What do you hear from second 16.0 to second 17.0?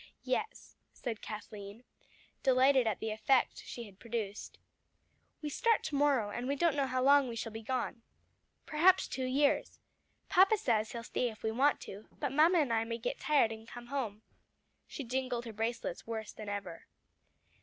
worse than ever.